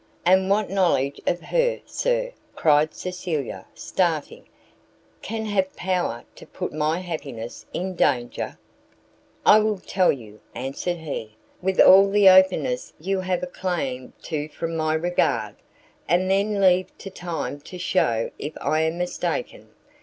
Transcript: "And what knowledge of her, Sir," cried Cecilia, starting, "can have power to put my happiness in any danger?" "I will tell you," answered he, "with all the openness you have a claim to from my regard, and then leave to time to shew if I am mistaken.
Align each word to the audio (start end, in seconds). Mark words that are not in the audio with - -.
"And 0.25 0.49
what 0.49 0.71
knowledge 0.71 1.21
of 1.27 1.41
her, 1.41 1.79
Sir," 1.85 2.31
cried 2.55 2.95
Cecilia, 2.95 3.67
starting, 3.75 4.45
"can 5.21 5.45
have 5.45 5.75
power 5.75 6.23
to 6.37 6.47
put 6.47 6.73
my 6.73 6.97
happiness 6.97 7.67
in 7.71 7.89
any 7.89 7.93
danger?" 7.93 8.57
"I 9.45 9.59
will 9.59 9.77
tell 9.77 10.11
you," 10.11 10.39
answered 10.55 10.97
he, 10.97 11.35
"with 11.61 11.79
all 11.79 12.09
the 12.09 12.29
openness 12.29 12.93
you 12.99 13.19
have 13.19 13.43
a 13.43 13.45
claim 13.45 14.13
to 14.23 14.49
from 14.49 14.75
my 14.75 14.95
regard, 14.95 15.57
and 16.07 16.31
then 16.31 16.59
leave 16.59 16.87
to 16.97 17.11
time 17.11 17.59
to 17.61 17.77
shew 17.77 18.31
if 18.39 18.53
I 18.59 18.81
am 18.81 18.97
mistaken. 18.97 19.69